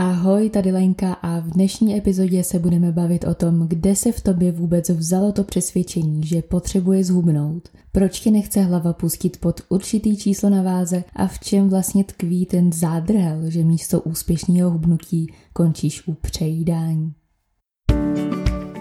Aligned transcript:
Ahoj, 0.00 0.50
tady 0.50 0.72
Lenka 0.72 1.12
a 1.12 1.40
v 1.40 1.50
dnešní 1.50 1.96
epizodě 1.96 2.44
se 2.44 2.58
budeme 2.58 2.92
bavit 2.92 3.24
o 3.24 3.34
tom, 3.34 3.68
kde 3.68 3.96
se 3.96 4.12
v 4.12 4.20
tobě 4.20 4.52
vůbec 4.52 4.88
vzalo 4.88 5.32
to 5.32 5.44
přesvědčení, 5.44 6.26
že 6.26 6.42
potřebuje 6.42 7.04
zhubnout, 7.04 7.68
proč 7.92 8.20
ti 8.20 8.30
nechce 8.30 8.60
hlava 8.60 8.92
pustit 8.92 9.36
pod 9.40 9.60
určitý 9.68 10.16
číslo 10.16 10.50
na 10.50 10.62
váze 10.62 11.04
a 11.16 11.26
v 11.26 11.38
čem 11.38 11.68
vlastně 11.68 12.04
tkví 12.04 12.46
ten 12.46 12.72
zádrhel, 12.72 13.50
že 13.50 13.64
místo 13.64 14.00
úspěšného 14.00 14.70
hubnutí 14.70 15.32
končíš 15.52 16.06
u 16.06 16.14
přejídání. 16.14 17.12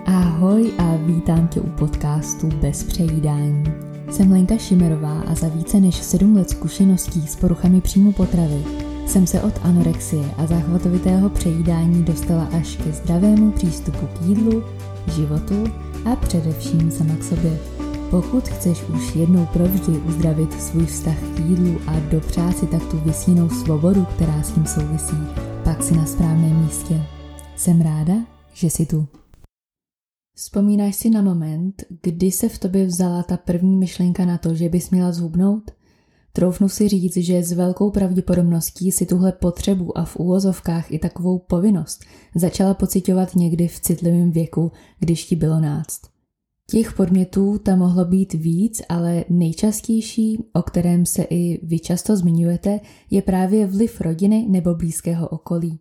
Ahoj 0.06 0.72
a 0.78 0.96
vítám 0.96 1.48
tě 1.48 1.62
u 1.62 1.70
podcastu 1.70 2.48
Bez 2.48 2.84
přejídání. 2.84 3.64
Jsem 4.12 4.32
Lenka 4.32 4.58
Šimerová 4.58 5.22
a 5.22 5.36
za 5.36 5.48
více 5.48 5.80
než 5.80 5.96
7 5.96 6.36
let 6.36 6.50
zkušeností 6.50 7.28
s 7.28 7.36
poruchami 7.36 7.82
příjmu 7.82 8.12
potravy 8.12 8.88
jsem 9.08 9.28
se 9.28 9.42
od 9.42 9.54
anorexie 9.64 10.32
a 10.38 10.48
záchvatovitého 10.48 11.30
přejídání 11.30 12.04
dostala 12.04 12.44
až 12.44 12.76
ke 12.76 12.92
zdravému 12.92 13.52
přístupu 13.52 14.08
k 14.08 14.22
jídlu, 14.22 14.64
životu 15.16 15.64
a 16.06 16.16
především 16.16 16.92
sama 16.92 17.16
k 17.16 17.24
sobě. 17.24 17.60
Pokud 18.10 18.48
chceš 18.48 18.84
už 18.84 19.16
jednou 19.16 19.46
provždy 19.46 19.92
uzdravit 19.92 20.62
svůj 20.62 20.86
vztah 20.86 21.20
k 21.36 21.40
jídlu 21.40 21.80
a 21.88 22.00
dopřát 22.00 22.58
si 22.58 22.68
tak 22.68 22.86
tu 22.86 22.98
vysněnou 22.98 23.50
svobodu, 23.50 24.06
která 24.16 24.44
s 24.44 24.52
tím 24.52 24.66
souvisí, 24.66 25.18
pak 25.64 25.84
si 25.84 25.98
na 25.98 26.06
správném 26.06 26.64
místě. 26.64 27.02
Jsem 27.56 27.82
ráda, 27.82 28.14
že 28.54 28.70
jsi 28.70 28.86
tu. 28.86 29.08
Vzpomínáš 30.36 30.96
si 30.96 31.10
na 31.10 31.22
moment, 31.22 31.84
kdy 32.02 32.32
se 32.32 32.50
v 32.50 32.60
tobě 32.60 32.86
vzala 32.86 33.24
ta 33.24 33.38
první 33.38 33.78
myšlenka 33.78 34.26
na 34.26 34.38
to, 34.38 34.56
že 34.56 34.70
bys 34.70 34.90
měla 34.90 35.12
zhubnout? 35.12 35.77
Troufnu 36.34 36.70
si 36.70 36.88
říct, 36.88 37.18
že 37.18 37.44
s 37.44 37.52
velkou 37.52 37.92
pravděpodobností 37.92 38.92
si 38.92 39.06
tuhle 39.06 39.32
potřebu 39.32 39.98
a 39.98 40.06
v 40.06 40.16
úvozovkách 40.16 40.92
i 40.92 41.00
takovou 41.00 41.40
povinnost 41.40 42.06
začala 42.36 42.74
pocitovat 42.74 43.36
někdy 43.36 43.68
v 43.68 43.80
citlivém 43.80 44.32
věku, 44.32 44.72
když 45.00 45.26
ti 45.26 45.36
bylo 45.36 45.60
náct. 45.60 46.02
Těch 46.72 46.94
podmětů 46.94 47.58
tam 47.58 47.80
mohlo 47.80 48.06
být 48.06 48.34
víc, 48.34 48.82
ale 48.90 49.26
nejčastější, 49.30 50.44
o 50.54 50.62
kterém 50.62 51.06
se 51.06 51.24
i 51.24 51.66
vy 51.66 51.80
často 51.80 52.18
zmiňujete, 52.18 52.80
je 53.10 53.22
právě 53.22 53.68
vliv 53.68 54.02
rodiny 54.02 54.46
nebo 54.50 54.76
blízkého 54.76 55.28
okolí. 55.28 55.80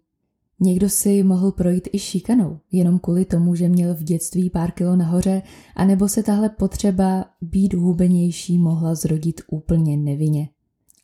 Někdo 0.60 0.88
si 0.88 1.22
mohl 1.22 1.52
projít 1.52 1.88
i 1.92 1.98
šikanou, 1.98 2.58
jenom 2.72 2.98
kvůli 2.98 3.24
tomu, 3.24 3.54
že 3.54 3.68
měl 3.68 3.94
v 3.94 4.02
dětství 4.02 4.50
pár 4.50 4.70
kilo 4.70 4.96
nahoře, 4.96 5.42
anebo 5.76 6.08
se 6.08 6.22
tahle 6.22 6.48
potřeba 6.48 7.24
být 7.40 7.74
hubenější 7.74 8.58
mohla 8.58 8.94
zrodit 8.94 9.40
úplně 9.50 9.96
nevinně. 9.96 10.48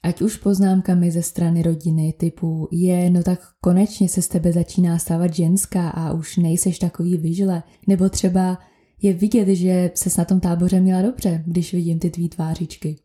Ať 0.03 0.22
už 0.22 0.36
poznámkami 0.36 1.11
ze 1.11 1.22
strany 1.22 1.62
rodiny 1.62 2.14
typu 2.19 2.69
je, 2.72 3.11
no 3.11 3.22
tak 3.22 3.41
konečně 3.61 4.09
se 4.09 4.22
z 4.22 4.28
tebe 4.28 4.53
začíná 4.53 4.98
stávat 4.98 5.34
ženská 5.34 5.91
a 5.91 6.12
už 6.12 6.37
nejseš 6.37 6.78
takový 6.78 7.16
vyžle, 7.16 7.62
nebo 7.87 8.09
třeba 8.09 8.59
je 9.03 9.12
vidět, 9.12 9.48
že 9.48 9.91
se 9.94 10.11
na 10.19 10.25
tom 10.25 10.41
táboře 10.41 10.81
měla 10.81 11.03
dobře, 11.03 11.44
když 11.47 11.75
vidím 11.75 11.98
ty 11.98 12.11
tvý 12.11 12.28
tvářičky. 12.28 12.97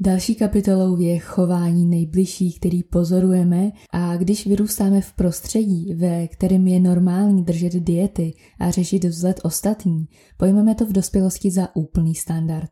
Další 0.00 0.34
kapitolou 0.34 1.00
je 1.00 1.18
chování 1.18 1.86
nejbližší, 1.86 2.52
který 2.52 2.82
pozorujeme 2.82 3.70
a 3.90 4.16
když 4.16 4.46
vyrůstáme 4.46 5.00
v 5.00 5.12
prostředí, 5.12 5.94
ve 5.94 6.28
kterém 6.28 6.66
je 6.66 6.80
normální 6.80 7.44
držet 7.44 7.72
diety 7.72 8.34
a 8.60 8.70
řešit 8.70 9.04
vzhled 9.04 9.40
ostatní, 9.42 10.08
pojmeme 10.36 10.74
to 10.74 10.86
v 10.86 10.92
dospělosti 10.92 11.50
za 11.50 11.76
úplný 11.76 12.14
standard. 12.14 12.70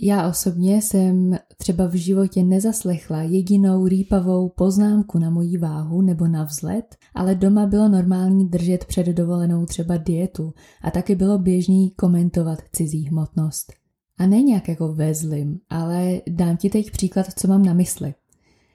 Já 0.00 0.28
osobně 0.28 0.82
jsem 0.82 1.38
třeba 1.56 1.86
v 1.86 1.94
životě 1.94 2.44
nezaslechla 2.44 3.22
jedinou 3.22 3.86
rýpavou 3.86 4.48
poznámku 4.48 5.18
na 5.18 5.30
moji 5.30 5.58
váhu 5.58 6.02
nebo 6.02 6.28
na 6.28 6.44
vzhled, 6.44 6.96
ale 7.14 7.34
doma 7.34 7.66
bylo 7.66 7.88
normální 7.88 8.48
držet 8.48 8.84
před 8.84 9.06
dovolenou 9.06 9.66
třeba 9.66 9.96
dietu 9.96 10.52
a 10.82 10.90
taky 10.90 11.14
bylo 11.14 11.38
běžný 11.38 11.90
komentovat 11.90 12.58
cizí 12.72 13.08
hmotnost. 13.08 13.72
A 14.18 14.26
ne 14.26 14.42
nějak 14.42 14.68
jako 14.68 14.92
ve 14.94 15.14
zlým, 15.14 15.60
ale 15.70 16.20
dám 16.26 16.56
ti 16.56 16.70
teď 16.70 16.90
příklad, 16.90 17.26
co 17.36 17.48
mám 17.48 17.64
na 17.64 17.74
mysli. 17.74 18.14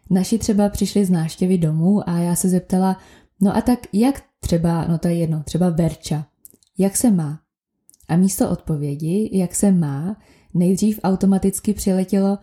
Naši 0.09 0.37
třeba 0.37 0.69
přišli 0.69 1.05
z 1.05 1.09
náštěvy 1.09 1.57
domů 1.57 2.09
a 2.09 2.17
já 2.17 2.35
se 2.35 2.49
zeptala, 2.49 2.97
no 3.41 3.57
a 3.57 3.61
tak 3.61 3.79
jak 3.93 4.23
třeba, 4.39 4.87
no 4.87 4.97
to 4.97 5.07
je 5.07 5.15
jedno, 5.15 5.43
třeba 5.43 5.69
Verča, 5.69 6.25
jak 6.77 6.97
se 6.97 7.11
má? 7.11 7.39
A 8.07 8.15
místo 8.15 8.49
odpovědi, 8.49 9.29
jak 9.33 9.55
se 9.55 9.71
má, 9.71 10.17
nejdřív 10.53 10.99
automaticky 11.03 11.73
přiletělo, 11.73 12.37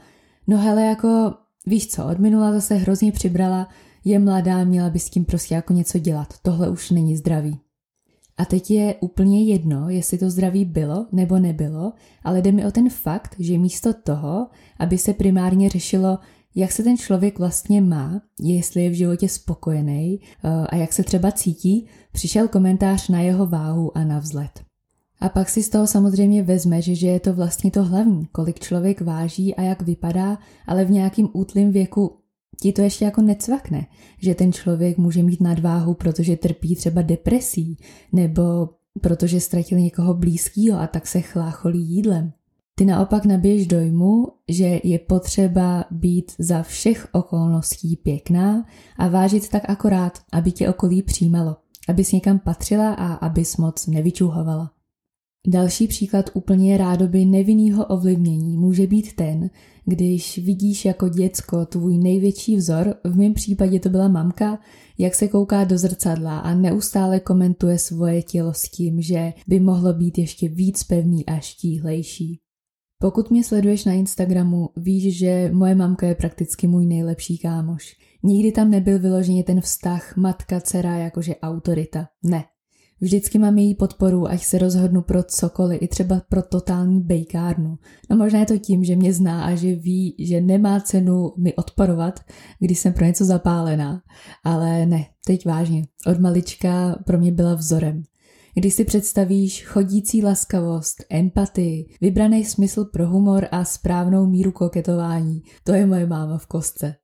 no 0.47 0.59
hele 0.59 0.83
jako, 0.83 1.35
víš 1.67 1.89
co, 1.89 2.07
od 2.07 2.19
minula 2.19 2.53
zase 2.53 2.75
hrozně 2.75 3.13
přibrala, 3.13 3.69
je 4.05 4.19
mladá, 4.19 4.65
měla 4.65 4.91
by 4.91 4.99
s 4.99 5.11
tím 5.11 5.25
prostě 5.25 5.55
jako 5.55 5.73
něco 5.73 5.99
dělat, 5.99 6.35
tohle 6.43 6.71
už 6.71 6.91
není 6.91 7.17
zdravý. 7.17 7.59
A 8.41 8.45
teď 8.45 8.71
je 8.71 8.95
úplně 9.01 9.45
jedno, 9.45 9.89
jestli 9.89 10.19
to 10.19 10.31
zdraví 10.31 10.65
bylo 10.65 11.07
nebo 11.13 11.39
nebylo, 11.39 11.93
ale 12.25 12.43
jde 12.43 12.53
mi 12.53 12.67
o 12.67 12.71
ten 12.71 12.91
fakt, 12.91 13.37
že 13.39 13.59
místo 13.59 13.93
toho, 13.95 14.47
aby 14.79 14.99
se 14.99 15.15
primárně 15.15 15.69
řešilo, 15.69 16.19
jak 16.55 16.73
se 16.73 16.83
ten 16.83 16.97
člověk 16.97 17.39
vlastně 17.39 17.81
má, 17.81 18.23
jestli 18.41 18.85
je 18.85 18.91
v 18.91 18.95
životě 18.95 19.29
spokojený 19.29 20.21
eh, 20.21 20.49
a 20.49 20.77
jak 20.77 20.93
se 20.93 21.03
třeba 21.03 21.33
cítí, 21.33 21.87
přišel 22.13 22.49
komentář 22.49 23.09
na 23.09 23.21
jeho 23.21 23.47
váhu 23.47 23.97
a 23.99 24.05
na 24.05 24.19
vzhled. 24.19 24.51
A 25.21 25.29
pak 25.29 25.49
si 25.49 25.63
z 25.63 25.69
toho 25.69 25.87
samozřejmě 25.87 26.43
vezme, 26.43 26.83
že 26.83 27.07
je 27.07 27.21
to 27.21 27.35
vlastně 27.35 27.71
to 27.71 27.85
hlavní, 27.85 28.27
kolik 28.33 28.61
člověk 28.61 29.01
váží 29.01 29.55
a 29.55 29.63
jak 29.63 29.83
vypadá, 29.83 30.39
ale 30.67 30.85
v 30.85 30.91
nějakým 30.91 31.29
útlým 31.33 31.73
věku 31.73 32.20
ti 32.61 32.73
to 32.73 32.83
ještě 32.83 33.05
jako 33.05 33.23
necvakne, 33.23 33.87
že 34.19 34.35
ten 34.35 34.53
člověk 34.53 34.99
může 34.99 35.23
mít 35.23 35.41
nadváhu, 35.41 35.95
protože 35.95 36.37
trpí 36.37 36.77
třeba 36.77 37.03
depresí, 37.03 37.77
nebo 38.13 38.69
protože 39.01 39.41
ztratil 39.41 39.79
někoho 39.79 40.15
blízkého 40.15 40.81
a 40.81 40.87
tak 40.87 41.07
se 41.07 41.21
chlácholí 41.21 41.83
jídlem. 41.83 42.33
Ty 42.75 42.85
naopak 42.85 43.25
nabiješ 43.25 43.67
dojmu, 43.67 44.29
že 44.49 44.81
je 44.85 44.99
potřeba 44.99 45.85
být 45.91 46.33
za 46.39 46.63
všech 46.63 47.09
okolností 47.13 47.97
pěkná 47.97 48.67
a 48.97 49.09
vážit 49.09 49.49
tak 49.49 49.71
akorát, 49.71 50.19
aby 50.33 50.53
tě 50.53 50.69
okolí 50.69 51.03
přijímalo, 51.03 51.57
abys 51.89 52.13
někam 52.13 52.39
patřila 52.39 52.95
a 52.95 53.15
abys 53.15 53.57
moc 53.57 53.87
nevyčuhovala. 53.87 54.71
Další 55.47 55.89
příklad 55.89 56.31
úplně 56.35 56.77
rádoby 56.77 57.25
nevinného 57.25 57.87
ovlivnění 57.87 58.57
může 58.57 58.87
být 58.87 59.15
ten, 59.15 59.51
když 59.91 60.39
vidíš 60.39 60.85
jako 60.85 61.09
děcko 61.09 61.67
tvůj 61.67 61.99
největší 61.99 62.57
vzor, 62.57 62.95
v 63.05 63.17
mém 63.17 63.35
případě 63.35 63.81
to 63.81 63.89
byla 63.89 64.09
mamka, 64.09 64.59
jak 64.99 65.15
se 65.15 65.29
kouká 65.29 65.65
do 65.65 65.79
zrcadla 65.79 66.39
a 66.39 66.55
neustále 66.55 67.21
komentuje 67.21 67.79
svoje 67.79 68.23
tělo 68.23 68.55
s 68.55 68.63
tím, 68.63 69.03
že 69.03 69.33
by 69.47 69.61
mohlo 69.61 69.93
být 69.95 70.19
ještě 70.19 70.49
víc 70.49 70.85
pevný 70.85 71.27
a 71.27 71.41
štíhlejší. 71.41 72.41
Pokud 73.03 73.31
mě 73.31 73.45
sleduješ 73.45 73.85
na 73.85 73.93
Instagramu, 73.93 74.69
víš, 74.77 75.19
že 75.19 75.51
moje 75.53 75.75
mamka 75.75 76.07
je 76.07 76.15
prakticky 76.15 76.67
můj 76.67 76.87
nejlepší 76.87 77.39
kámoš. 77.39 77.97
Nikdy 78.23 78.53
tam 78.53 78.71
nebyl 78.71 78.99
vyloženě 78.99 79.45
ten 79.45 79.61
vztah 79.61 80.17
matka-dcera 80.17 80.97
jakože 80.97 81.37
autorita. 81.37 82.07
Ne, 82.23 82.45
Vždycky 83.01 83.39
mám 83.39 83.59
její 83.59 83.75
podporu, 83.75 84.29
až 84.29 84.47
se 84.47 84.59
rozhodnu 84.59 85.03
pro 85.03 85.23
cokoliv, 85.23 85.83
i 85.83 85.89
třeba 85.89 86.23
pro 86.29 86.43
totální 86.43 87.01
bejkárnu. 87.01 87.79
No 88.11 88.17
možná 88.17 88.39
je 88.39 88.47
to 88.47 88.59
tím, 88.59 88.85
že 88.85 88.97
mě 88.97 89.13
zná 89.13 89.45
a 89.45 89.55
že 89.55 89.75
ví, 89.75 90.15
že 90.19 90.41
nemá 90.41 90.81
cenu 90.81 91.33
mi 91.39 91.55
odporovat, 91.55 92.21
když 92.59 92.79
jsem 92.79 92.93
pro 92.93 93.05
něco 93.05 93.25
zapálená. 93.25 94.03
Ale 94.45 94.87
ne, 94.87 95.07
teď 95.27 95.47
vážně. 95.47 95.87
Od 96.07 96.21
malička 96.21 96.99
pro 97.07 97.19
mě 97.19 97.33
byla 97.33 97.55
vzorem. 97.55 98.03
Když 98.55 98.75
si 98.75 98.85
představíš 98.85 99.67
chodící 99.67 100.23
laskavost, 100.23 101.05
empatii, 101.11 101.87
vybraný 102.01 102.45
smysl 102.45 102.85
pro 102.85 103.07
humor 103.09 103.49
a 103.53 103.65
správnou 103.65 104.27
míru 104.27 104.53
koketování, 104.53 105.43
to 105.65 105.73
je 105.73 105.87
moje 105.87 106.07
máma 106.07 106.39
v 106.39 106.47
kostce. 106.47 106.95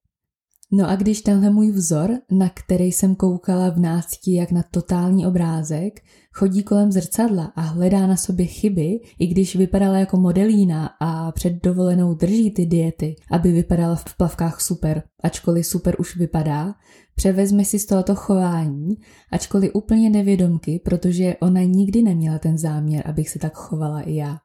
No 0.72 0.90
a 0.90 0.96
když 0.96 1.22
tenhle 1.22 1.50
můj 1.50 1.70
vzor, 1.70 2.10
na 2.30 2.48
který 2.48 2.84
jsem 2.84 3.14
koukala 3.14 3.70
v 3.70 3.78
nácti 3.78 4.34
jak 4.34 4.50
na 4.50 4.62
totální 4.70 5.26
obrázek, 5.26 6.00
chodí 6.32 6.62
kolem 6.62 6.92
zrcadla 6.92 7.44
a 7.44 7.60
hledá 7.60 8.06
na 8.06 8.16
sobě 8.16 8.46
chyby, 8.46 9.00
i 9.18 9.26
když 9.26 9.56
vypadala 9.56 9.98
jako 9.98 10.16
modelína 10.16 10.90
a 11.00 11.32
před 11.32 11.52
dovolenou 11.62 12.14
drží 12.14 12.50
ty 12.50 12.66
diety, 12.66 13.16
aby 13.30 13.52
vypadala 13.52 13.94
v 13.94 14.16
plavkách 14.16 14.60
super, 14.60 15.02
ačkoliv 15.22 15.66
super 15.66 15.96
už 15.98 16.16
vypadá, 16.16 16.74
převezme 17.14 17.64
si 17.64 17.78
z 17.78 17.86
tohoto 17.86 18.14
chování, 18.14 18.96
ačkoliv 19.32 19.70
úplně 19.74 20.10
nevědomky, 20.10 20.80
protože 20.84 21.36
ona 21.40 21.62
nikdy 21.62 22.02
neměla 22.02 22.38
ten 22.38 22.58
záměr, 22.58 23.02
abych 23.06 23.28
se 23.28 23.38
tak 23.38 23.54
chovala 23.54 24.00
i 24.00 24.14
já. 24.14 24.38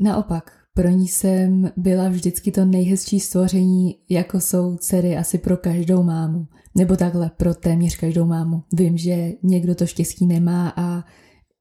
Naopak, 0.00 0.57
pro 0.78 0.88
ní 0.88 1.08
jsem 1.08 1.70
byla 1.76 2.08
vždycky 2.08 2.52
to 2.52 2.64
nejhezčí 2.64 3.20
stvoření, 3.20 3.96
jako 4.08 4.40
jsou 4.40 4.76
dcery 4.76 5.16
asi 5.16 5.38
pro 5.38 5.56
každou 5.56 6.02
mámu. 6.02 6.46
Nebo 6.74 6.96
takhle, 6.96 7.30
pro 7.36 7.54
téměř 7.54 7.96
každou 7.96 8.24
mámu. 8.24 8.62
Vím, 8.72 8.96
že 8.96 9.32
někdo 9.42 9.74
to 9.74 9.86
štěstí 9.86 10.26
nemá 10.26 10.72
a 10.76 11.04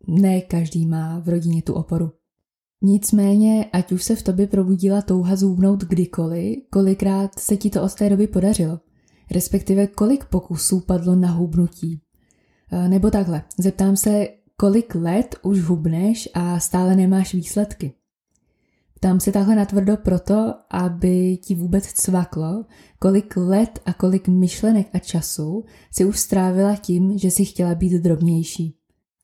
ne 0.08 0.42
každý 0.42 0.86
má 0.86 1.20
v 1.20 1.30
rodině 1.30 1.62
tu 1.62 1.74
oporu. 1.74 2.12
Nicméně, 2.82 3.66
ať 3.74 3.92
už 3.92 4.04
se 4.04 4.16
v 4.16 4.24
tobě 4.24 4.48
probudila 4.48 5.02
touha 5.02 5.36
zůbnout 5.36 5.84
kdykoliv, 5.84 6.58
kolikrát 6.70 7.40
se 7.40 7.58
ti 7.58 7.70
to 7.70 7.84
od 7.84 7.96
té 7.96 8.10
doby 8.10 8.28
podařilo. 8.28 8.80
Respektive 9.32 9.88
kolik 9.88 10.26
pokusů 10.26 10.80
padlo 10.80 11.16
na 11.16 11.32
hubnutí. 11.32 12.02
Eh, 12.72 12.90
nebo 12.90 13.12
takhle, 13.12 13.44
zeptám 13.60 13.96
se, 13.96 14.28
kolik 14.58 14.96
let 14.96 15.36
už 15.42 15.62
hubneš 15.62 16.30
a 16.34 16.60
stále 16.60 16.96
nemáš 16.96 17.34
výsledky. 17.34 17.94
Ptám 18.98 19.20
se 19.20 19.32
takhle 19.32 19.56
natvrdo 19.56 19.98
proto, 19.98 20.54
aby 20.70 21.38
ti 21.38 21.56
vůbec 21.56 21.86
cvaklo, 21.86 22.66
kolik 23.00 23.38
let 23.38 23.80
a 23.86 23.94
kolik 23.94 24.28
myšlenek 24.28 24.88
a 24.94 25.00
času 25.00 25.64
si 25.92 26.06
už 26.06 26.20
strávila 26.20 26.76
tím, 26.76 27.18
že 27.18 27.32
si 27.32 27.46
chtěla 27.46 27.76
být 27.76 27.92
drobnější. 27.92 28.76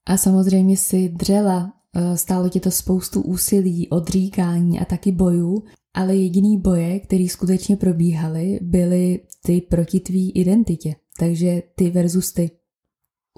A 0.05 0.17
samozřejmě 0.17 0.77
si 0.77 1.09
dřela, 1.09 1.73
eh, 1.95 2.17
stálo 2.17 2.49
tě 2.49 2.59
to 2.59 2.71
spoustu 2.71 3.21
úsilí, 3.21 3.89
odříkání 3.89 4.79
a 4.79 4.85
taky 4.85 5.11
bojů, 5.11 5.63
ale 5.93 6.15
jediný 6.15 6.57
boje, 6.57 6.99
který 6.99 7.29
skutečně 7.29 7.75
probíhaly, 7.75 8.59
byly 8.61 9.19
ty 9.45 9.61
proti 9.61 9.99
tvý 9.99 10.31
identitě, 10.31 10.95
takže 11.19 11.63
ty 11.75 11.89
versus 11.89 12.31
ty. 12.31 12.51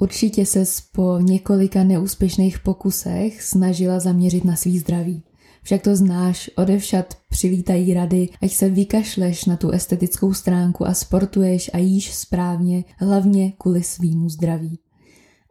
Určitě 0.02 0.46
se 0.46 0.64
po 0.92 1.20
několika 1.20 1.84
neúspěšných 1.84 2.60
pokusech 2.60 3.44
snažila 3.44 4.00
zaměřit 4.00 4.46
na 4.46 4.56
svý 4.56 4.80
zdraví. 4.80 5.24
Však 5.66 5.82
to 5.82 5.96
znáš, 5.96 6.50
odevšad 6.56 7.14
přilítají 7.30 7.94
rady, 7.94 8.30
ať 8.42 8.52
se 8.52 8.70
vykašleš 8.70 9.46
na 9.46 9.58
tu 9.58 9.70
estetickou 9.70 10.34
stránku 10.34 10.88
a 10.88 10.94
sportuješ 10.94 11.72
a 11.74 11.78
jíš 11.78 12.14
správně, 12.14 12.84
hlavně 12.98 13.52
kvůli 13.52 13.84
svýmu 13.84 14.30
zdraví. 14.30 14.80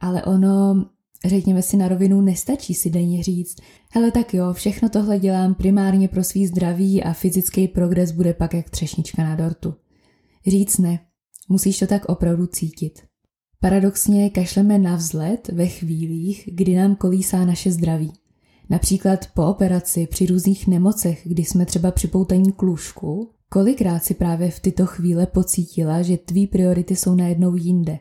Ale 0.00 0.24
ono, 0.24 0.84
řekněme 1.24 1.62
si 1.62 1.76
na 1.76 1.88
rovinu, 1.88 2.20
nestačí 2.20 2.74
si 2.74 2.90
denně 2.90 3.22
říct, 3.22 3.56
hele 3.90 4.10
tak 4.10 4.34
jo, 4.34 4.52
všechno 4.52 4.88
tohle 4.88 5.18
dělám 5.18 5.54
primárně 5.54 6.08
pro 6.08 6.24
svý 6.24 6.46
zdraví 6.46 7.02
a 7.02 7.12
fyzický 7.12 7.68
progres 7.68 8.12
bude 8.12 8.34
pak 8.34 8.54
jak 8.54 8.70
třešnička 8.70 9.24
na 9.24 9.34
dortu. 9.34 9.74
Říct 10.46 10.78
ne, 10.78 10.98
musíš 11.48 11.78
to 11.78 11.86
tak 11.86 12.04
opravdu 12.04 12.46
cítit. 12.46 13.02
Paradoxně 13.60 14.30
kašleme 14.30 14.78
na 14.78 14.96
vzlet 14.96 15.48
ve 15.48 15.66
chvílích, 15.66 16.48
kdy 16.52 16.74
nám 16.74 16.96
kolísá 16.96 17.44
naše 17.44 17.72
zdraví. 17.72 18.12
Například 18.70 19.26
po 19.34 19.46
operaci 19.46 20.06
při 20.06 20.26
různých 20.26 20.66
nemocech, 20.66 21.22
kdy 21.24 21.44
jsme 21.44 21.66
třeba 21.66 21.90
připoutaní 21.90 22.52
k 22.52 22.62
lůžku, 22.62 23.30
kolikrát 23.48 24.04
si 24.04 24.14
právě 24.14 24.50
v 24.50 24.60
tyto 24.60 24.86
chvíle 24.86 25.26
pocítila, 25.26 26.02
že 26.02 26.16
tvý 26.16 26.46
priority 26.46 26.96
jsou 26.96 27.14
najednou 27.14 27.56
jinde. 27.56 27.98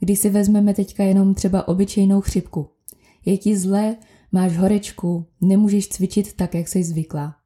Když 0.00 0.18
si 0.18 0.30
vezmeme 0.30 0.74
teďka 0.74 1.04
jenom 1.04 1.34
třeba 1.34 1.68
obyčejnou 1.68 2.20
chřipku. 2.20 2.68
Je 3.24 3.38
ti 3.38 3.56
zlé, 3.56 3.96
máš 4.32 4.56
horečku, 4.56 5.26
nemůžeš 5.40 5.88
cvičit 5.88 6.32
tak, 6.32 6.54
jak 6.54 6.68
jsi 6.68 6.84
zvyklá. 6.84 7.36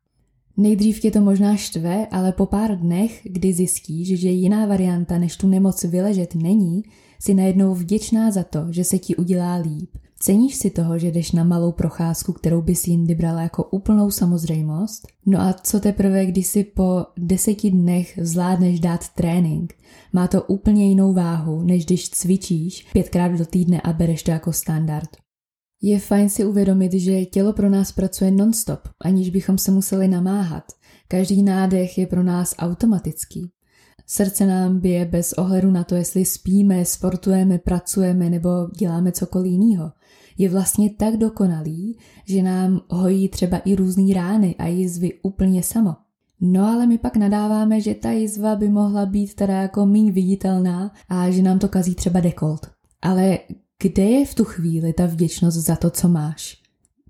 Nejdřív 0.56 1.00
tě 1.00 1.10
to 1.10 1.20
možná 1.20 1.56
štve, 1.56 2.06
ale 2.06 2.32
po 2.32 2.46
pár 2.46 2.78
dnech, 2.78 3.20
kdy 3.24 3.52
zjistíš, 3.52 4.20
že 4.20 4.28
jiná 4.28 4.66
varianta 4.66 5.18
než 5.18 5.36
tu 5.36 5.48
nemoc 5.48 5.84
vyležet 5.84 6.34
není, 6.34 6.82
si 7.20 7.34
najednou 7.34 7.74
vděčná 7.74 8.30
za 8.30 8.42
to, 8.42 8.66
že 8.70 8.84
se 8.84 8.98
ti 8.98 9.16
udělá 9.16 9.54
líp. 9.54 9.90
Ceníš 10.22 10.56
si 10.56 10.70
toho, 10.70 10.98
že 10.98 11.10
jdeš 11.10 11.32
na 11.32 11.44
malou 11.44 11.72
procházku, 11.72 12.32
kterou 12.32 12.62
bys 12.62 12.86
jindy 12.86 13.14
brala 13.14 13.42
jako 13.42 13.64
úplnou 13.64 14.10
samozřejmost? 14.10 15.06
No 15.26 15.40
a 15.40 15.52
co 15.52 15.80
teprve, 15.80 16.26
když 16.26 16.46
si 16.46 16.64
po 16.64 17.06
deseti 17.18 17.70
dnech 17.70 18.18
zvládneš 18.22 18.80
dát 18.80 19.08
trénink? 19.08 19.74
Má 20.12 20.28
to 20.28 20.42
úplně 20.42 20.88
jinou 20.88 21.12
váhu, 21.12 21.62
než 21.62 21.86
když 21.86 22.10
cvičíš 22.10 22.86
pětkrát 22.92 23.32
do 23.32 23.46
týdne 23.46 23.80
a 23.80 23.92
bereš 23.92 24.22
to 24.22 24.30
jako 24.30 24.52
standard. 24.52 25.08
Je 25.82 25.98
fajn 25.98 26.28
si 26.28 26.44
uvědomit, 26.44 26.92
že 26.92 27.24
tělo 27.24 27.52
pro 27.52 27.70
nás 27.70 27.92
pracuje 27.92 28.30
nonstop, 28.30 28.80
aniž 29.04 29.30
bychom 29.30 29.58
se 29.58 29.70
museli 29.70 30.08
namáhat. 30.08 30.64
Každý 31.08 31.42
nádech 31.42 31.98
je 31.98 32.06
pro 32.06 32.22
nás 32.22 32.54
automatický. 32.58 33.50
Srdce 34.12 34.46
nám 34.46 34.80
bije 34.80 35.04
bez 35.04 35.32
ohledu 35.32 35.70
na 35.70 35.84
to, 35.84 35.94
jestli 35.94 36.24
spíme, 36.24 36.84
sportujeme, 36.84 37.58
pracujeme 37.58 38.30
nebo 38.30 38.50
děláme 38.78 39.12
cokoliv 39.12 39.52
jiného. 39.52 39.92
Je 40.38 40.48
vlastně 40.48 40.90
tak 40.90 41.16
dokonalý, 41.16 41.98
že 42.24 42.42
nám 42.42 42.80
hojí 42.88 43.28
třeba 43.28 43.58
i 43.58 43.74
různé 43.74 44.14
rány 44.14 44.54
a 44.58 44.66
jizvy 44.66 45.12
úplně 45.22 45.62
samo. 45.62 45.96
No 46.40 46.64
ale 46.66 46.86
my 46.86 46.98
pak 46.98 47.16
nadáváme, 47.16 47.80
že 47.80 47.94
ta 47.94 48.10
jizva 48.10 48.56
by 48.56 48.68
mohla 48.68 49.06
být 49.06 49.34
teda 49.34 49.54
jako 49.62 49.86
méně 49.86 50.12
viditelná 50.12 50.92
a 51.08 51.30
že 51.30 51.42
nám 51.42 51.58
to 51.58 51.68
kazí 51.68 51.94
třeba 51.94 52.20
dekolt. 52.20 52.70
Ale 53.02 53.38
kde 53.82 54.02
je 54.02 54.26
v 54.26 54.34
tu 54.34 54.44
chvíli 54.44 54.92
ta 54.92 55.06
vděčnost 55.06 55.56
za 55.56 55.76
to, 55.76 55.90
co 55.90 56.08
máš? 56.08 56.56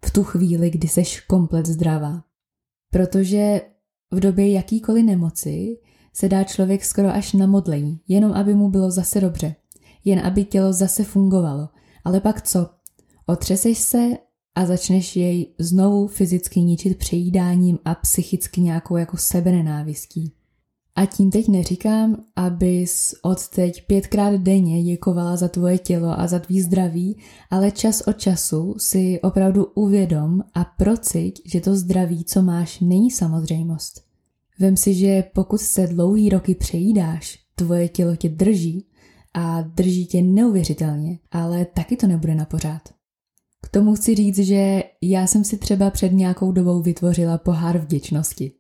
V 0.05 0.11
tu 0.11 0.25
chvíli, 0.25 0.71
kdy 0.71 0.89
seš 0.89 1.21
komplet 1.21 1.67
zdravá. 1.67 2.23
Protože 2.91 3.61
v 4.11 4.21
době 4.21 4.53
jakýkoliv 4.53 5.05
nemoci 5.05 5.77
se 6.13 6.29
dá 6.29 6.45
člověk 6.45 6.85
skoro 6.85 7.09
až 7.09 7.33
na 7.33 7.47
modlení, 7.47 8.01
jenom 8.09 8.33
aby 8.33 8.55
mu 8.55 8.71
bylo 8.71 8.91
zase 8.91 9.21
dobře, 9.21 9.55
jen 10.05 10.19
aby 10.19 10.45
tělo 10.45 10.73
zase 10.73 11.05
fungovalo. 11.05 11.69
Ale 12.05 12.21
pak 12.21 12.43
co? 12.43 12.69
Otřeseš 13.27 13.79
se 13.79 14.09
a 14.55 14.67
začneš 14.67 15.17
jej 15.17 15.55
znovu 15.59 16.07
fyzicky 16.07 16.61
ničit 16.61 16.99
přejídáním 16.99 17.79
a 17.85 17.95
psychicky 17.95 18.61
nějakou 18.61 18.97
jako 18.97 19.17
sebenenávistí. 19.17 20.33
A 20.95 21.07
tím 21.07 21.31
teď 21.31 21.49
neříkám, 21.49 22.25
abys 22.37 23.15
od 23.23 23.49
teď 23.49 23.87
pětkrát 23.87 24.35
denně 24.35 24.83
děkovala 24.83 25.37
za 25.37 25.49
tvoje 25.49 25.79
tělo 25.79 26.21
a 26.21 26.27
za 26.27 26.39
tvý 26.39 26.61
zdraví, 26.61 27.17
ale 27.51 27.71
čas 27.71 28.01
od 28.01 28.13
času 28.13 28.75
si 28.79 29.21
opravdu 29.23 29.65
uvědom 29.65 30.41
a 30.55 30.65
procit, 30.65 31.33
že 31.45 31.61
to 31.61 31.77
zdraví, 31.77 32.25
co 32.25 32.43
máš, 32.43 32.81
není 32.81 33.11
samozřejmost. 33.11 34.10
Vem 34.61 34.77
si, 34.77 34.95
že 34.95 35.25
pokud 35.35 35.61
se 35.61 35.87
dlouhý 35.87 36.29
roky 36.29 36.55
přejídáš, 36.55 37.39
tvoje 37.55 37.89
tělo 37.89 38.17
tě 38.17 38.29
drží 38.29 38.87
a 39.35 39.63
drží 39.63 40.07
tě 40.07 40.23
neuvěřitelně, 40.23 41.19
ale 41.31 41.65
taky 41.65 41.97
to 41.97 42.07
nebude 42.07 42.35
na 42.35 42.45
pořád. 42.45 42.83
K 43.63 43.69
tomu 43.69 43.95
chci 43.95 44.15
říct, 44.15 44.39
že 44.39 44.83
já 45.03 45.27
jsem 45.27 45.45
si 45.45 45.59
třeba 45.59 45.91
před 45.91 46.13
nějakou 46.13 46.53
dobou 46.53 46.83
vytvořila 46.83 47.39
pohár 47.39 47.79
vděčnosti. 47.79 48.53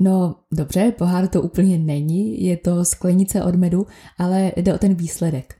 No 0.00 0.36
dobře, 0.52 0.92
pohár 0.98 1.28
to 1.28 1.42
úplně 1.42 1.78
není, 1.78 2.44
je 2.44 2.56
to 2.56 2.84
sklenice 2.84 3.44
od 3.44 3.54
medu, 3.54 3.86
ale 4.18 4.52
jde 4.56 4.74
o 4.74 4.78
ten 4.78 4.94
výsledek. 4.94 5.54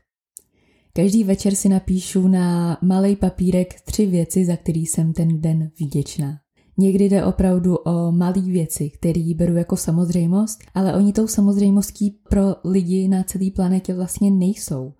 Každý 0.93 1.23
večer 1.23 1.55
si 1.55 1.69
napíšu 1.69 2.27
na 2.27 2.77
malý 2.81 3.15
papírek 3.15 3.81
tři 3.81 4.05
věci, 4.05 4.45
za 4.45 4.55
který 4.55 4.85
jsem 4.85 5.13
ten 5.13 5.41
den 5.41 5.71
vděčná. 5.79 6.42
Někdy 6.77 7.09
jde 7.09 7.25
opravdu 7.25 7.75
o 7.75 8.11
malé 8.11 8.41
věci, 8.41 8.89
které 8.89 9.33
beru 9.35 9.55
jako 9.55 9.77
samozřejmost, 9.77 10.59
ale 10.73 10.93
oni 10.93 11.13
tou 11.13 11.27
samozřejmostí 11.27 12.19
pro 12.29 12.55
lidi 12.63 13.07
na 13.07 13.23
celé 13.23 13.51
planetě 13.51 13.93
vlastně 13.93 14.31
nejsou. 14.31 14.93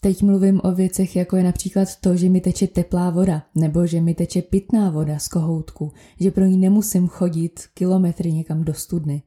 Teď 0.00 0.22
mluvím 0.22 0.60
o 0.64 0.72
věcech, 0.72 1.16
jako 1.16 1.36
je 1.36 1.42
například 1.42 1.88
to, 2.00 2.16
že 2.16 2.28
mi 2.28 2.40
teče 2.40 2.66
teplá 2.66 3.10
voda, 3.10 3.42
nebo 3.54 3.86
že 3.86 4.00
mi 4.00 4.14
teče 4.14 4.42
pitná 4.42 4.90
voda 4.90 5.18
z 5.18 5.28
kohoutku, 5.28 5.92
že 6.20 6.30
pro 6.30 6.44
ní 6.44 6.58
nemusím 6.58 7.08
chodit 7.08 7.60
kilometry 7.74 8.32
někam 8.32 8.64
do 8.64 8.74
studny. 8.74 9.22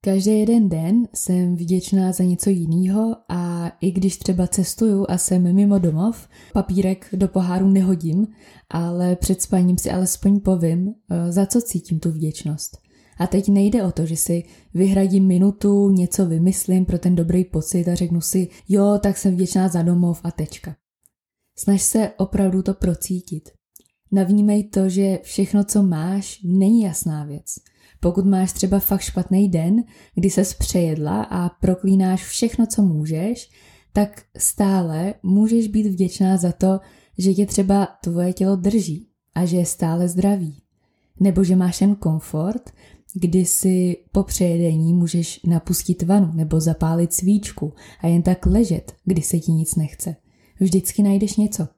Každý 0.00 0.38
jeden 0.38 0.68
den 0.68 1.08
jsem 1.14 1.56
vděčná 1.56 2.12
za 2.12 2.24
něco 2.24 2.50
jiného 2.50 3.16
a 3.28 3.72
i 3.80 3.90
když 3.90 4.16
třeba 4.16 4.46
cestuju 4.46 5.06
a 5.08 5.18
jsem 5.18 5.54
mimo 5.54 5.78
domov, 5.78 6.28
papírek 6.52 7.08
do 7.12 7.28
poháru 7.28 7.68
nehodím, 7.68 8.26
ale 8.70 9.16
před 9.16 9.42
spaním 9.42 9.78
si 9.78 9.90
alespoň 9.90 10.40
povím, 10.40 10.94
eh, 11.10 11.32
za 11.32 11.46
co 11.46 11.60
cítím 11.60 12.00
tu 12.00 12.10
vděčnost. 12.10 12.78
A 13.18 13.26
teď 13.26 13.48
nejde 13.48 13.84
o 13.84 13.92
to, 13.92 14.06
že 14.06 14.16
si 14.16 14.44
vyhradím 14.74 15.26
minutu, 15.26 15.90
něco 15.90 16.26
vymyslím 16.26 16.84
pro 16.84 16.98
ten 16.98 17.14
dobrý 17.14 17.44
pocit 17.44 17.88
a 17.88 17.94
řeknu 17.94 18.20
si, 18.20 18.48
jo, 18.68 18.98
tak 19.02 19.18
jsem 19.18 19.34
vděčná 19.34 19.68
za 19.68 19.82
domov 19.82 20.20
a 20.24 20.30
tečka. 20.30 20.76
Snaž 21.58 21.82
se 21.82 22.12
opravdu 22.16 22.62
to 22.62 22.74
procítit. 22.74 23.50
Navnímej 24.12 24.64
to, 24.64 24.88
že 24.88 25.18
všechno, 25.22 25.64
co 25.64 25.82
máš, 25.82 26.40
není 26.44 26.82
jasná 26.82 27.24
věc. 27.24 27.54
Pokud 28.00 28.26
máš 28.26 28.52
třeba 28.52 28.78
fakt 28.78 29.00
špatný 29.00 29.48
den, 29.48 29.84
kdy 30.14 30.30
se 30.30 30.42
přejedla 30.58 31.22
a 31.22 31.48
proklínáš 31.48 32.24
všechno, 32.24 32.66
co 32.66 32.82
můžeš, 32.82 33.50
tak 33.92 34.22
stále 34.36 35.14
můžeš 35.22 35.68
být 35.68 35.86
vděčná 35.86 36.36
za 36.36 36.52
to, 36.52 36.80
že 37.18 37.34
tě 37.34 37.46
třeba 37.46 37.88
tvoje 38.02 38.32
tělo 38.32 38.56
drží 38.56 39.08
a 39.34 39.44
že 39.44 39.56
je 39.56 39.66
stále 39.66 40.08
zdravý. 40.08 40.62
Nebo 41.20 41.44
že 41.44 41.56
máš 41.56 41.78
ten 41.78 41.94
komfort, 41.94 42.70
kdy 43.14 43.44
si 43.44 43.96
po 44.12 44.22
přejedení 44.22 44.92
můžeš 44.92 45.40
napustit 45.46 46.02
vanu 46.02 46.32
nebo 46.34 46.60
zapálit 46.60 47.12
svíčku 47.12 47.72
a 48.00 48.06
jen 48.06 48.22
tak 48.22 48.46
ležet, 48.46 48.92
kdy 49.04 49.22
se 49.22 49.38
ti 49.38 49.52
nic 49.52 49.74
nechce. 49.74 50.16
Vždycky 50.60 51.02
najdeš 51.02 51.36
něco. 51.36 51.68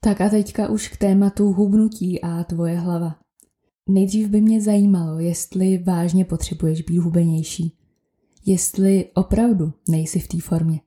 Tak 0.00 0.20
a 0.20 0.28
teďka 0.28 0.68
už 0.68 0.88
k 0.88 0.96
tématu 0.96 1.52
hubnutí 1.52 2.22
a 2.22 2.44
tvoje 2.44 2.78
hlava. 2.78 3.25
Nejdřív 3.88 4.28
by 4.28 4.40
mě 4.40 4.60
zajímalo, 4.60 5.18
jestli 5.18 5.78
vážně 5.78 6.24
potřebuješ 6.24 6.82
být 6.82 6.98
hubenější. 6.98 7.76
Jestli 8.46 9.04
opravdu 9.14 9.72
nejsi 9.88 10.18
v 10.18 10.28
té 10.28 10.40
formě. 10.40 10.80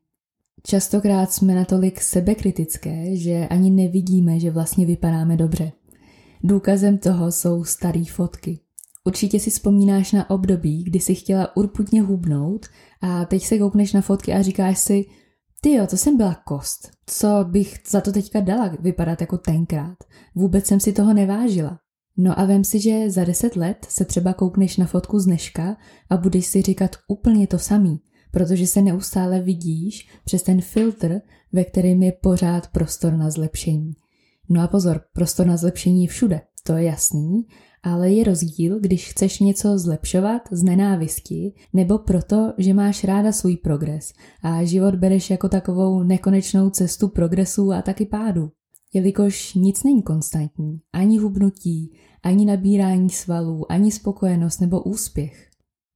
Častokrát 0.64 1.32
jsme 1.32 1.56
natolik 1.56 2.02
sebekritické, 2.02 3.16
že 3.16 3.48
ani 3.48 3.70
nevidíme, 3.70 4.40
že 4.40 4.52
vlastně 4.52 4.86
vypadáme 4.86 5.38
dobře. 5.38 5.72
Důkazem 6.44 6.98
toho 6.98 7.32
jsou 7.32 7.64
staré 7.64 8.04
fotky. 8.12 8.60
Určitě 9.04 9.40
si 9.40 9.50
vzpomínáš 9.50 10.12
na 10.12 10.30
období, 10.30 10.84
kdy 10.84 11.00
si 11.00 11.16
chtěla 11.16 11.58
urputně 11.58 12.02
hubnout 12.02 12.66
a 13.02 13.26
teď 13.26 13.44
se 13.44 13.58
koukneš 13.58 13.94
na 13.94 14.02
fotky 14.02 14.34
a 14.34 14.42
říkáš 14.42 14.80
si, 14.80 15.06
Ty 15.62 15.74
jo, 15.74 15.88
to 15.88 15.98
jsem 15.98 16.18
byla 16.18 16.36
kost. 16.36 16.92
Co 17.06 17.28
bych 17.44 17.78
za 17.90 18.02
to 18.02 18.12
teďka 18.12 18.40
dala 18.40 18.76
vypadat 18.80 19.22
jako 19.22 19.38
tenkrát? 19.38 19.98
Vůbec 20.36 20.66
jsem 20.66 20.80
si 20.80 20.94
toho 20.94 21.14
nevážila. 21.14 21.80
No 22.18 22.40
a 22.40 22.46
vem 22.46 22.64
si, 22.64 22.80
že 22.80 23.12
za 23.12 23.24
deset 23.24 23.56
let 23.56 23.86
se 23.90 24.06
třeba 24.06 24.34
koukneš 24.34 24.78
na 24.78 24.86
fotku 24.86 25.20
z 25.20 25.26
dneška 25.26 25.78
a 26.10 26.18
budeš 26.18 26.46
si 26.46 26.62
říkat 26.62 26.96
úplně 27.08 27.48
to 27.48 27.60
samý, 27.60 28.00
protože 28.32 28.68
se 28.68 28.82
neustále 28.82 29.42
vidíš 29.42 30.10
přes 30.26 30.44
ten 30.44 30.62
filtr, 30.62 31.22
ve 31.54 31.64
kterém 31.64 32.04
je 32.04 32.12
pořád 32.12 32.68
prostor 32.68 33.14
na 33.14 33.30
zlepšení. 33.30 33.94
No 34.50 34.62
a 34.62 34.68
pozor, 34.68 35.02
prostor 35.14 35.48
na 35.48 35.58
zlepšení 35.58 36.04
je 36.04 36.10
všude, 36.10 36.42
to 36.64 36.74
je 36.74 36.84
jasný, 36.84 37.46
ale 37.84 38.12
je 38.12 38.24
rozdíl, 38.24 38.80
když 38.80 39.10
chceš 39.10 39.40
něco 39.40 39.80
zlepšovat 39.80 40.42
z 40.52 40.64
nenávisti, 40.64 41.54
nebo 41.74 41.98
proto, 41.98 42.54
že 42.58 42.74
máš 42.74 43.04
ráda 43.04 43.32
svůj 43.32 43.58
progres 43.58 44.14
a 44.44 44.64
život 44.64 44.96
bereš 44.96 45.30
jako 45.30 45.50
takovou 45.50 46.04
nekonečnou 46.04 46.70
cestu 46.70 47.08
progresu 47.08 47.72
a 47.72 47.82
taky 47.82 48.06
pádu. 48.06 48.52
Jelikož 48.94 49.54
nic 49.54 49.84
není 49.84 50.04
konstantní, 50.04 50.82
ani 50.94 51.18
hubnutí, 51.18 51.92
ani 52.24 52.46
nabírání 52.46 53.10
svalů, 53.10 53.72
ani 53.72 53.92
spokojenost 53.92 54.62
nebo 54.62 54.84
úspěch. 54.84 55.50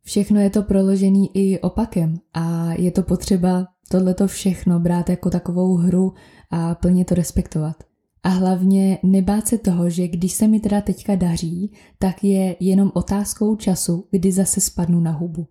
Všechno 0.03 0.39
je 0.39 0.49
to 0.49 0.63
proložený 0.63 1.29
i 1.33 1.59
opakem 1.59 2.19
a 2.33 2.73
je 2.73 2.91
to 2.91 3.03
potřeba 3.03 3.67
tohleto 3.89 4.27
všechno 4.27 4.79
brát 4.79 5.09
jako 5.09 5.29
takovou 5.29 5.75
hru 5.75 6.13
a 6.49 6.75
plně 6.75 7.05
to 7.05 7.15
respektovat. 7.15 7.83
A 8.23 8.29
hlavně 8.29 8.97
nebát 9.03 9.47
se 9.47 9.57
toho, 9.57 9.89
že 9.89 10.07
když 10.07 10.33
se 10.33 10.47
mi 10.47 10.59
teda 10.59 10.81
teďka 10.81 11.15
daří, 11.15 11.71
tak 11.99 12.23
je 12.23 12.55
jenom 12.59 12.91
otázkou 12.93 13.55
času, 13.55 14.07
kdy 14.11 14.31
zase 14.31 14.61
spadnu 14.61 14.99
na 14.99 15.11
hubu. 15.11 15.47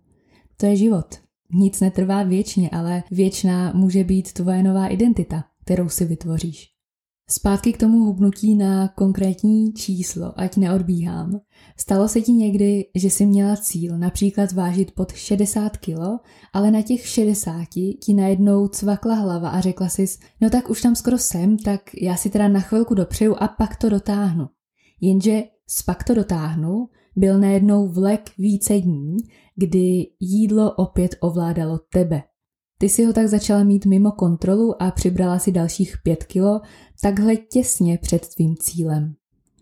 To 0.57 0.65
je 0.65 0.75
život. 0.75 1.15
Nic 1.53 1.79
netrvá 1.79 2.23
věčně, 2.23 2.69
ale 2.69 3.03
věčná 3.11 3.73
může 3.73 4.03
být 4.03 4.33
tvoje 4.33 4.63
nová 4.63 4.87
identita, 4.87 5.43
kterou 5.65 5.89
si 5.89 6.05
vytvoříš. 6.05 6.72
Zpátky 7.35 7.73
k 7.73 7.77
tomu 7.77 8.05
hubnutí 8.05 8.55
na 8.55 8.87
konkrétní 8.87 9.73
číslo, 9.73 10.39
ať 10.39 10.57
neodbíhám. 10.57 11.39
Stalo 11.77 12.07
se 12.07 12.21
ti 12.21 12.31
někdy, 12.31 12.85
že 12.95 13.09
jsi 13.09 13.25
měla 13.25 13.55
cíl 13.55 13.97
například 13.97 14.51
vážit 14.51 14.91
pod 14.91 15.13
60 15.13 15.77
kg, 15.77 15.99
ale 16.53 16.71
na 16.71 16.81
těch 16.81 17.07
60 17.07 17.65
ti 17.99 18.13
najednou 18.13 18.67
cvakla 18.67 19.15
hlava 19.15 19.49
a 19.49 19.59
řekla 19.59 19.89
jsi, 19.89 20.05
no 20.41 20.49
tak 20.49 20.69
už 20.69 20.81
tam 20.81 20.95
skoro 20.95 21.17
jsem, 21.17 21.57
tak 21.57 21.81
já 22.01 22.15
si 22.15 22.29
teda 22.29 22.47
na 22.47 22.59
chvilku 22.59 22.93
dopřeju 22.93 23.35
a 23.39 23.47
pak 23.47 23.75
to 23.75 23.89
dotáhnu. 23.89 24.49
Jenže 25.01 25.43
spak 25.67 26.03
to 26.03 26.13
dotáhnu 26.13 26.89
byl 27.15 27.39
najednou 27.39 27.87
vlek 27.87 28.31
více 28.37 28.73
dní, 28.73 29.17
kdy 29.55 30.07
jídlo 30.19 30.73
opět 30.75 31.15
ovládalo 31.19 31.79
tebe. 31.93 32.23
Ty 32.83 32.89
si 32.89 33.05
ho 33.05 33.13
tak 33.13 33.27
začala 33.27 33.63
mít 33.63 33.85
mimo 33.85 34.11
kontrolu 34.11 34.81
a 34.81 34.91
přibrala 34.91 35.39
si 35.39 35.51
dalších 35.51 35.95
pět 36.03 36.23
kilo, 36.23 36.61
takhle 37.01 37.35
těsně 37.35 37.97
před 37.97 38.27
tvým 38.27 38.55
cílem. 38.59 39.15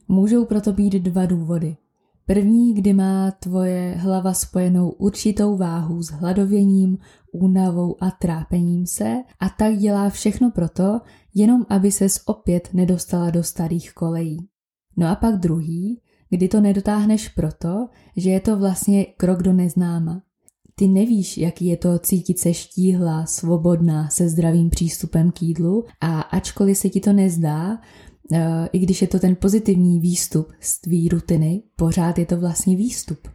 Můžou 0.07 0.45
proto 0.45 0.73
být 0.73 0.93
dva 0.93 1.25
důvody. 1.25 1.77
První, 2.25 2.73
kdy 2.73 2.93
má 2.93 3.31
tvoje 3.31 3.95
hlava 3.97 4.33
spojenou 4.33 4.89
určitou 4.89 5.57
váhu 5.57 6.03
s 6.03 6.09
hladověním, 6.09 6.97
únavou 7.31 7.95
a 8.03 8.11
trápením 8.11 8.85
se 8.85 9.17
a 9.39 9.49
tak 9.49 9.77
dělá 9.77 10.09
všechno 10.09 10.51
proto, 10.51 11.01
jenom 11.33 11.65
aby 11.69 11.91
ses 11.91 12.21
opět 12.25 12.69
nedostala 12.73 13.29
do 13.29 13.43
starých 13.43 13.93
kolejí. 13.93 14.47
No 14.97 15.07
a 15.07 15.15
pak 15.15 15.35
druhý, 15.35 16.01
kdy 16.29 16.47
to 16.47 16.61
nedotáhneš 16.61 17.29
proto, 17.29 17.87
že 18.17 18.29
je 18.29 18.39
to 18.39 18.57
vlastně 18.57 19.05
krok 19.05 19.43
do 19.43 19.53
neznáma. 19.53 20.21
Ty 20.75 20.87
nevíš, 20.87 21.37
jaký 21.37 21.65
je 21.65 21.77
to 21.77 21.99
cítit 21.99 22.39
se 22.39 22.53
štíhla, 22.53 23.25
svobodná, 23.25 24.09
se 24.09 24.29
zdravým 24.29 24.69
přístupem 24.69 25.31
k 25.31 25.41
jídlu 25.41 25.85
a 26.01 26.21
ačkoliv 26.21 26.77
se 26.77 26.89
ti 26.89 26.99
to 26.99 27.13
nezdá, 27.13 27.79
eh, 28.33 28.69
i 28.71 28.79
když 28.79 29.01
je 29.01 29.07
to 29.07 29.19
ten 29.19 29.35
pozitivní 29.35 29.99
výstup 29.99 30.51
z 30.59 30.81
tvý 30.81 31.09
rutiny, 31.09 31.63
pořád 31.75 32.19
je 32.19 32.25
to 32.25 32.37
vlastně 32.37 32.75
výstup. 32.75 33.27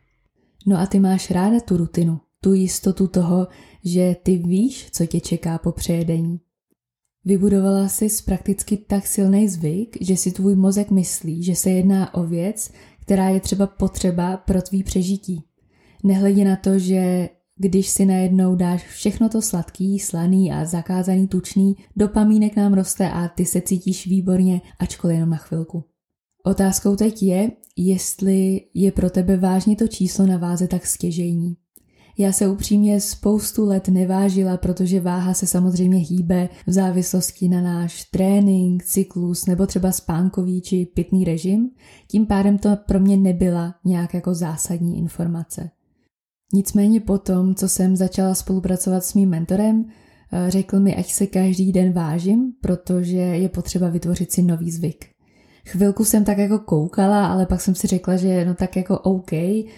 No 0.66 0.78
a 0.78 0.86
ty 0.86 1.00
máš 1.00 1.30
ráda 1.30 1.60
tu 1.60 1.76
rutinu, 1.76 2.20
tu 2.40 2.54
jistotu 2.54 3.06
toho, 3.06 3.48
že 3.84 4.16
ty 4.22 4.36
víš, 4.36 4.88
co 4.92 5.06
tě 5.06 5.20
čeká 5.20 5.58
po 5.58 5.72
přejedení. 5.72 6.40
Vybudovala 7.24 7.88
jsi 7.88 8.08
prakticky 8.24 8.76
tak 8.76 9.06
silný 9.06 9.48
zvyk, 9.48 9.96
že 10.00 10.16
si 10.16 10.32
tvůj 10.32 10.56
mozek 10.56 10.90
myslí, 10.90 11.42
že 11.42 11.54
se 11.54 11.70
jedná 11.70 12.14
o 12.14 12.24
věc, 12.24 12.70
která 13.00 13.28
je 13.28 13.40
třeba 13.40 13.66
potřeba 13.66 14.36
pro 14.36 14.62
tvý 14.62 14.82
přežití. 14.82 15.42
Nehledě 16.04 16.44
na 16.44 16.56
to, 16.56 16.78
že 16.78 17.28
když 17.58 17.88
si 17.88 18.06
najednou 18.06 18.54
dáš 18.54 18.86
všechno 18.86 19.28
to 19.28 19.42
sladký, 19.42 19.98
slaný 19.98 20.52
a 20.52 20.64
zakázaný 20.64 21.28
tučný, 21.28 21.76
dopamínek 21.96 22.56
nám 22.56 22.74
roste 22.74 23.10
a 23.10 23.28
ty 23.28 23.44
se 23.44 23.60
cítíš 23.60 24.06
výborně, 24.06 24.60
ačkoliv 24.78 25.14
jenom 25.14 25.30
na 25.30 25.36
chvilku. 25.36 25.84
Otázkou 26.44 26.96
teď 26.96 27.22
je, 27.22 27.50
jestli 27.76 28.60
je 28.74 28.92
pro 28.92 29.10
tebe 29.10 29.36
vážně 29.36 29.76
to 29.76 29.88
číslo 29.88 30.26
na 30.26 30.36
váze 30.36 30.68
tak 30.68 30.86
stěžejní. 30.86 31.56
Já 32.18 32.32
se 32.32 32.48
upřímně 32.48 33.00
spoustu 33.00 33.66
let 33.66 33.88
nevážila, 33.88 34.56
protože 34.56 35.00
váha 35.00 35.34
se 35.34 35.46
samozřejmě 35.46 35.98
hýbe 35.98 36.48
v 36.66 36.72
závislosti 36.72 37.48
na 37.48 37.60
náš 37.60 38.04
trénink, 38.04 38.84
cyklus 38.84 39.46
nebo 39.46 39.66
třeba 39.66 39.92
spánkový 39.92 40.62
či 40.62 40.86
pitný 40.94 41.24
režim. 41.24 41.70
Tím 42.08 42.26
pádem 42.26 42.58
to 42.58 42.76
pro 42.86 43.00
mě 43.00 43.16
nebyla 43.16 43.74
nějak 43.84 44.14
jako 44.14 44.34
zásadní 44.34 44.98
informace. 44.98 45.70
Nicméně 46.52 47.00
potom, 47.00 47.54
co 47.54 47.68
jsem 47.68 47.96
začala 47.96 48.34
spolupracovat 48.34 49.04
s 49.04 49.14
mým 49.14 49.28
mentorem, 49.28 49.84
eh, 50.32 50.50
řekl 50.50 50.80
mi, 50.80 50.96
ať 50.96 51.12
se 51.12 51.26
každý 51.26 51.72
den 51.72 51.92
vážím, 51.92 52.52
protože 52.60 53.16
je 53.16 53.48
potřeba 53.48 53.88
vytvořit 53.88 54.32
si 54.32 54.42
nový 54.42 54.70
zvyk. 54.70 55.04
Chvilku 55.68 56.04
jsem 56.04 56.24
tak 56.24 56.38
jako 56.38 56.58
koukala, 56.58 57.26
ale 57.26 57.46
pak 57.46 57.60
jsem 57.60 57.74
si 57.74 57.86
řekla, 57.86 58.16
že 58.16 58.44
no 58.44 58.54
tak 58.54 58.76
jako 58.76 58.98
OK, 58.98 59.30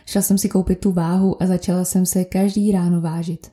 šla 0.06 0.22
jsem 0.22 0.38
si 0.38 0.48
koupit 0.48 0.80
tu 0.80 0.92
váhu 0.92 1.42
a 1.42 1.46
začala 1.46 1.84
jsem 1.84 2.06
se 2.06 2.24
každý 2.24 2.72
ráno 2.72 3.00
vážit. 3.00 3.46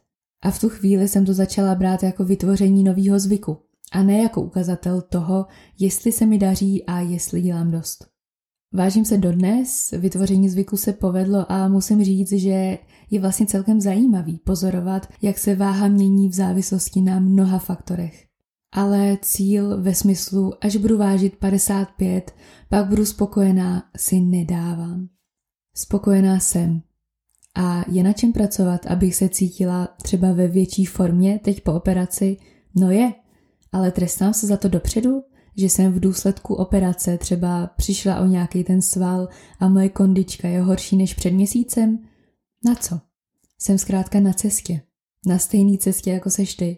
A 0.43 0.51
v 0.51 0.59
tu 0.59 0.69
chvíli 0.69 1.07
jsem 1.07 1.25
to 1.25 1.33
začala 1.33 1.75
brát 1.75 2.03
jako 2.03 2.25
vytvoření 2.25 2.83
nového 2.83 3.19
zvyku 3.19 3.57
a 3.91 4.03
ne 4.03 4.21
jako 4.21 4.41
ukazatel 4.41 5.01
toho, 5.01 5.45
jestli 5.79 6.11
se 6.11 6.25
mi 6.25 6.37
daří 6.37 6.85
a 6.85 6.99
jestli 6.99 7.41
dělám 7.41 7.71
dost. 7.71 8.14
Vážím 8.73 9.05
se 9.05 9.17
dodnes, 9.17 9.91
vytvoření 9.91 10.49
zvyku 10.49 10.77
se 10.77 10.93
povedlo 10.93 11.51
a 11.51 11.67
musím 11.67 12.03
říct, 12.03 12.31
že 12.31 12.77
je 13.11 13.19
vlastně 13.19 13.45
celkem 13.45 13.81
zajímavý 13.81 14.37
pozorovat, 14.37 15.07
jak 15.21 15.37
se 15.37 15.55
váha 15.55 15.87
mění 15.87 16.29
v 16.29 16.33
závislosti 16.33 17.01
na 17.01 17.19
mnoha 17.19 17.59
faktorech. 17.59 18.25
Ale 18.73 19.17
cíl 19.21 19.81
ve 19.81 19.95
smyslu, 19.95 20.53
až 20.61 20.75
budu 20.75 20.97
vážit 20.97 21.35
55, 21.35 22.35
pak 22.69 22.87
budu 22.87 23.05
spokojená, 23.05 23.83
si 23.97 24.19
nedávám. 24.19 25.07
Spokojená 25.75 26.39
jsem. 26.39 26.81
A 27.55 27.83
je 27.91 28.03
na 28.03 28.13
čem 28.13 28.33
pracovat, 28.33 28.85
abych 28.85 29.15
se 29.15 29.29
cítila 29.29 29.89
třeba 30.01 30.31
ve 30.31 30.47
větší 30.47 30.85
formě 30.85 31.39
teď 31.43 31.63
po 31.63 31.73
operaci? 31.73 32.37
No 32.75 32.91
je, 32.91 33.13
ale 33.71 33.91
trestám 33.91 34.33
se 34.33 34.47
za 34.47 34.57
to 34.57 34.69
dopředu, 34.69 35.23
že 35.57 35.65
jsem 35.65 35.91
v 35.91 35.99
důsledku 35.99 36.53
operace 36.53 37.17
třeba 37.17 37.67
přišla 37.67 38.19
o 38.19 38.25
nějaký 38.25 38.63
ten 38.63 38.81
sval 38.81 39.29
a 39.59 39.69
moje 39.69 39.89
kondička 39.89 40.47
je 40.47 40.61
horší 40.61 40.97
než 40.97 41.13
před 41.13 41.31
měsícem? 41.31 41.99
Na 42.65 42.75
co? 42.75 42.99
Jsem 43.59 43.77
zkrátka 43.77 44.19
na 44.19 44.33
cestě. 44.33 44.81
Na 45.25 45.39
stejné 45.39 45.77
cestě, 45.77 46.11
jako 46.11 46.29
seš 46.29 46.55
ty. 46.55 46.77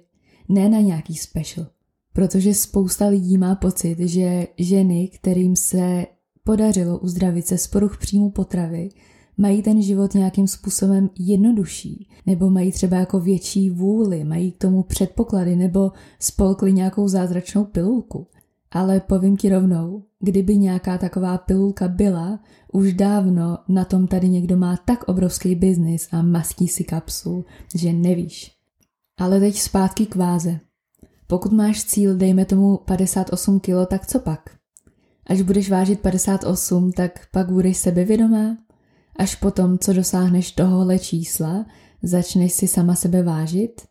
Ne 0.49 0.69
na 0.69 0.79
nějaký 0.79 1.15
special. 1.15 1.67
Protože 2.13 2.53
spousta 2.53 3.07
lidí 3.07 3.37
má 3.37 3.55
pocit, 3.55 3.99
že 3.99 4.47
ženy, 4.57 5.07
kterým 5.07 5.55
se 5.55 6.05
podařilo 6.43 6.97
uzdravit 6.97 7.47
se 7.47 7.57
z 7.57 7.67
poruch 7.67 7.97
příjmu 7.97 8.29
potravy, 8.29 8.89
mají 9.37 9.61
ten 9.61 9.81
život 9.81 10.13
nějakým 10.13 10.47
způsobem 10.47 11.09
jednodušší, 11.19 12.09
nebo 12.25 12.49
mají 12.49 12.71
třeba 12.71 12.97
jako 12.97 13.19
větší 13.19 13.69
vůli, 13.69 14.23
mají 14.23 14.51
k 14.51 14.57
tomu 14.57 14.83
předpoklady, 14.83 15.55
nebo 15.55 15.91
spolkli 16.19 16.73
nějakou 16.73 17.07
zázračnou 17.07 17.65
pilulku. 17.65 18.27
Ale 18.77 18.99
povím 18.99 19.37
ti 19.37 19.49
rovnou, 19.49 20.03
kdyby 20.19 20.57
nějaká 20.57 20.97
taková 20.97 21.37
pilulka 21.37 21.87
byla, 21.87 22.39
už 22.73 22.93
dávno 22.93 23.57
na 23.67 23.85
tom 23.85 24.07
tady 24.07 24.29
někdo 24.29 24.57
má 24.57 24.77
tak 24.77 25.03
obrovský 25.03 25.55
biznis 25.55 26.07
a 26.11 26.21
mastí 26.21 26.67
si 26.67 26.83
kapsu, 26.83 27.45
že 27.75 27.93
nevíš. 27.93 28.51
Ale 29.19 29.39
teď 29.39 29.59
zpátky 29.59 30.05
k 30.05 30.15
váze. 30.15 30.59
Pokud 31.27 31.51
máš 31.51 31.83
cíl, 31.83 32.17
dejme 32.17 32.45
tomu 32.45 32.77
58 32.77 33.59
kg, 33.59 33.89
tak 33.89 34.07
co 34.07 34.19
pak? 34.19 34.49
Až 35.27 35.41
budeš 35.41 35.69
vážit 35.69 35.99
58, 35.99 36.91
tak 36.91 37.11
pak 37.31 37.51
budeš 37.51 37.77
sebevědomá? 37.77 38.57
Až 39.19 39.35
potom, 39.35 39.77
co 39.77 39.93
dosáhneš 39.93 40.51
tohohle 40.51 40.99
čísla, 40.99 41.65
začneš 42.03 42.53
si 42.53 42.67
sama 42.67 42.95
sebe 42.95 43.23
vážit? 43.23 43.81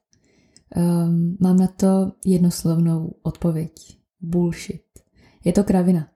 Um, 0.76 1.36
mám 1.40 1.56
na 1.56 1.66
to 1.66 2.12
jednoslovnou 2.24 3.14
odpověď. 3.22 3.96
Bullshit. 4.26 4.82
Je 5.44 5.52
to 5.52 5.64
kravina. 5.64 6.08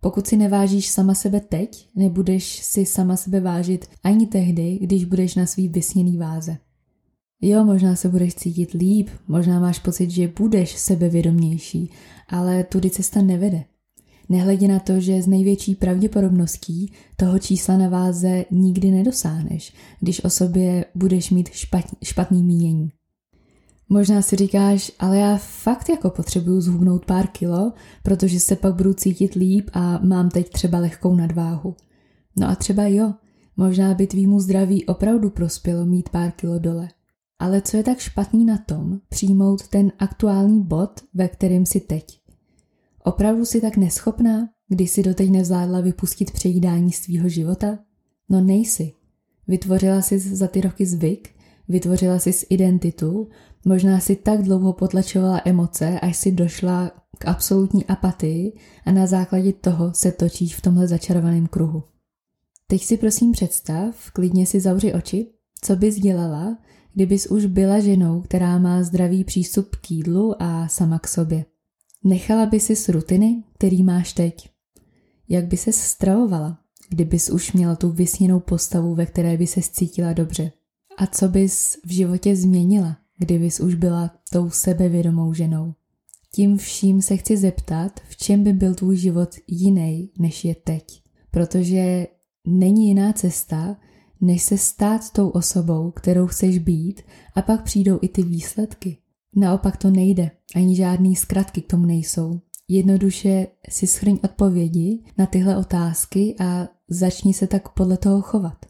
Pokud 0.00 0.26
si 0.26 0.36
nevážíš 0.36 0.88
sama 0.88 1.14
sebe 1.14 1.40
teď, 1.40 1.88
nebudeš 1.94 2.62
si 2.62 2.86
sama 2.86 3.16
sebe 3.16 3.40
vážit 3.40 3.86
ani 4.02 4.26
tehdy, 4.26 4.78
když 4.82 5.04
budeš 5.04 5.34
na 5.34 5.46
svý 5.46 5.68
vysněný 5.68 6.16
váze. 6.16 6.58
Jo, 7.40 7.64
možná 7.64 7.96
se 7.96 8.08
budeš 8.08 8.34
cítit 8.34 8.72
líp, 8.72 9.08
možná 9.28 9.60
máš 9.60 9.78
pocit, 9.78 10.10
že 10.10 10.32
budeš 10.38 10.78
sebevědomější, 10.78 11.90
ale 12.28 12.64
tudy 12.64 12.90
cesta 12.90 13.22
nevede. 13.22 13.64
Nehledě 14.28 14.68
na 14.68 14.78
to, 14.78 15.00
že 15.00 15.22
z 15.22 15.26
největší 15.26 15.74
pravděpodobností 15.74 16.92
toho 17.16 17.38
čísla 17.38 17.76
na 17.76 17.88
váze 17.88 18.44
nikdy 18.50 18.90
nedosáhneš, 18.90 19.72
když 20.00 20.24
o 20.24 20.30
sobě 20.30 20.84
budeš 20.94 21.30
mít 21.30 21.48
špatný 22.02 22.42
mínění. 22.42 22.92
Možná 23.88 24.22
si 24.22 24.36
říkáš, 24.36 24.92
ale 24.98 25.18
já 25.18 25.36
fakt 25.36 25.88
jako 25.88 26.10
potřebuju 26.10 26.60
zhubnout 26.60 27.04
pár 27.04 27.26
kilo, 27.26 27.72
protože 28.02 28.40
se 28.40 28.56
pak 28.56 28.74
budu 28.74 28.94
cítit 28.94 29.34
líp 29.34 29.70
a 29.72 29.98
mám 29.98 30.28
teď 30.30 30.50
třeba 30.50 30.78
lehkou 30.78 31.16
nadváhu. 31.16 31.76
No 32.36 32.48
a 32.48 32.54
třeba 32.54 32.86
jo, 32.86 33.14
možná 33.56 33.94
by 33.94 34.06
tvýmu 34.06 34.40
zdraví 34.40 34.86
opravdu 34.86 35.30
prospělo 35.30 35.86
mít 35.86 36.08
pár 36.08 36.30
kilo 36.30 36.58
dole. 36.58 36.88
Ale 37.38 37.62
co 37.62 37.76
je 37.76 37.82
tak 37.82 37.98
špatný 37.98 38.44
na 38.44 38.58
tom 38.58 39.00
přijmout 39.08 39.68
ten 39.68 39.92
aktuální 39.98 40.62
bod, 40.62 40.90
ve 41.14 41.28
kterém 41.28 41.66
si 41.66 41.80
teď? 41.80 42.20
Opravdu 43.04 43.44
si 43.44 43.60
tak 43.60 43.76
neschopná, 43.76 44.48
když 44.68 44.90
si 44.90 45.02
doteď 45.02 45.30
nevzádla 45.30 45.80
vypustit 45.80 46.30
přejídání 46.30 46.92
svýho 46.92 47.28
života? 47.28 47.78
No 48.28 48.40
nejsi. 48.40 48.92
Vytvořila 49.48 50.02
jsi 50.02 50.18
za 50.18 50.48
ty 50.48 50.60
roky 50.60 50.86
zvyk, 50.86 51.28
vytvořila 51.68 52.18
jsi 52.18 52.46
identitu, 52.48 53.28
možná 53.64 54.00
si 54.00 54.16
tak 54.16 54.42
dlouho 54.42 54.72
potlačovala 54.72 55.42
emoce, 55.44 56.00
až 56.00 56.16
si 56.16 56.32
došla 56.32 56.92
k 57.18 57.28
absolutní 57.28 57.86
apatii 57.86 58.52
a 58.84 58.92
na 58.92 59.06
základě 59.06 59.52
toho 59.52 59.94
se 59.94 60.12
točíš 60.12 60.56
v 60.56 60.60
tomhle 60.60 60.88
začarovaném 60.88 61.46
kruhu. 61.46 61.82
Teď 62.66 62.84
si 62.84 62.96
prosím 62.96 63.32
představ, 63.32 64.10
klidně 64.10 64.46
si 64.46 64.60
zavři 64.60 64.92
oči, 64.92 65.26
co 65.60 65.76
bys 65.76 65.96
dělala, 65.96 66.58
kdybys 66.94 67.26
už 67.26 67.46
byla 67.46 67.80
ženou, 67.80 68.20
která 68.20 68.58
má 68.58 68.82
zdravý 68.82 69.24
přístup 69.24 69.76
k 69.76 69.90
jídlu 69.90 70.42
a 70.42 70.68
sama 70.68 70.98
k 70.98 71.08
sobě. 71.08 71.44
Nechala 72.04 72.46
by 72.46 72.60
si 72.60 72.76
z 72.76 72.88
rutiny, 72.88 73.44
který 73.54 73.82
máš 73.82 74.12
teď. 74.12 74.50
Jak 75.28 75.46
by 75.46 75.56
se 75.56 75.72
stravovala, 75.72 76.58
kdybys 76.88 77.30
už 77.30 77.52
měla 77.52 77.76
tu 77.76 77.90
vysněnou 77.90 78.40
postavu, 78.40 78.94
ve 78.94 79.06
které 79.06 79.36
by 79.36 79.46
se 79.46 79.60
cítila 79.62 80.12
dobře? 80.12 80.52
A 80.98 81.06
co 81.06 81.28
bys 81.28 81.76
v 81.84 81.92
životě 81.92 82.36
změnila, 82.36 82.96
kdybys 83.18 83.60
už 83.60 83.74
byla 83.74 84.10
tou 84.32 84.50
sebevědomou 84.50 85.32
ženou? 85.32 85.74
Tím 86.34 86.56
vším 86.56 87.02
se 87.02 87.16
chci 87.16 87.36
zeptat, 87.36 88.00
v 88.08 88.16
čem 88.16 88.44
by 88.44 88.52
byl 88.52 88.74
tvůj 88.74 88.96
život 88.96 89.34
jiný, 89.46 90.10
než 90.18 90.44
je 90.44 90.54
teď. 90.54 91.02
Protože 91.30 92.06
není 92.46 92.88
jiná 92.88 93.12
cesta, 93.12 93.76
než 94.20 94.42
se 94.42 94.58
stát 94.58 95.10
tou 95.10 95.28
osobou, 95.28 95.90
kterou 95.90 96.26
chceš 96.26 96.58
být 96.58 97.02
a 97.34 97.42
pak 97.42 97.62
přijdou 97.62 97.98
i 98.02 98.08
ty 98.08 98.22
výsledky. 98.22 98.96
Naopak 99.36 99.76
to 99.76 99.90
nejde, 99.90 100.30
ani 100.54 100.76
žádný 100.76 101.16
zkratky 101.16 101.62
k 101.62 101.70
tomu 101.70 101.86
nejsou. 101.86 102.40
Jednoduše 102.68 103.46
si 103.68 103.86
schrň 103.86 104.18
odpovědi 104.24 105.04
na 105.18 105.26
tyhle 105.26 105.56
otázky 105.56 106.34
a 106.40 106.68
začni 106.88 107.34
se 107.34 107.46
tak 107.46 107.68
podle 107.68 107.96
toho 107.96 108.22
chovat. 108.22 108.66